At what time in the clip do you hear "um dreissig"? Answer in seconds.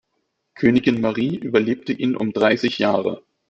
2.15-2.79